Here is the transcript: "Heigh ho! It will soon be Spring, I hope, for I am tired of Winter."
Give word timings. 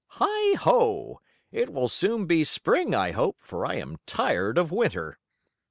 "Heigh 0.17 0.55
ho! 0.55 1.21
It 1.51 1.71
will 1.71 1.87
soon 1.87 2.25
be 2.25 2.43
Spring, 2.43 2.95
I 2.95 3.11
hope, 3.11 3.37
for 3.39 3.67
I 3.67 3.75
am 3.75 3.99
tired 4.07 4.57
of 4.57 4.71
Winter." 4.71 5.19